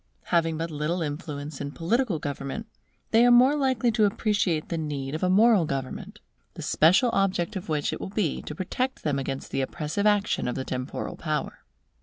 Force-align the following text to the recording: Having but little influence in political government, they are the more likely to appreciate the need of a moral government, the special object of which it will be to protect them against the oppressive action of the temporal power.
Having 0.33 0.57
but 0.57 0.71
little 0.71 1.03
influence 1.03 1.61
in 1.61 1.73
political 1.73 2.17
government, 2.17 2.65
they 3.11 3.21
are 3.21 3.25
the 3.27 3.37
more 3.37 3.55
likely 3.55 3.91
to 3.91 4.05
appreciate 4.05 4.69
the 4.69 4.77
need 4.79 5.13
of 5.13 5.21
a 5.21 5.29
moral 5.29 5.63
government, 5.67 6.19
the 6.55 6.63
special 6.63 7.11
object 7.13 7.55
of 7.55 7.69
which 7.69 7.93
it 7.93 8.01
will 8.01 8.09
be 8.09 8.41
to 8.41 8.55
protect 8.55 9.03
them 9.03 9.19
against 9.19 9.51
the 9.51 9.61
oppressive 9.61 10.07
action 10.07 10.47
of 10.47 10.55
the 10.55 10.65
temporal 10.65 11.15
power. 11.17 11.59